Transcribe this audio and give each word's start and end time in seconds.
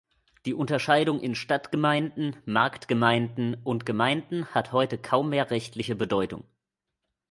Die 0.47 0.55
Unterscheidung 0.55 1.19
in 1.19 1.35
Stadtgemeinden, 1.35 2.35
Marktgemeinden 2.45 3.53
und 3.63 3.85
Gemeinden 3.85 4.47
hat 4.47 4.71
heute 4.71 4.97
kaum 4.97 5.29
mehr 5.29 5.51
rechtliche 5.51 5.95
Bedeutung. 5.95 6.43